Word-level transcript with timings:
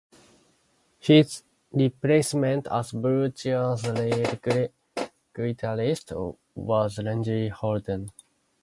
His 0.97 1.43
replacement 1.71 2.65
as 2.71 2.91
Blue 2.91 3.29
Cheer's 3.29 3.85
lead 3.85 4.41
guitarist 5.37 6.37
was 6.55 6.97
Randy 6.97 7.49
Holden. 7.49 8.09